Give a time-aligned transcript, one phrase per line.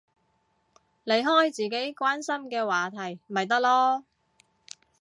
[1.03, 4.01] 你開自己關心嘅話題咪得囉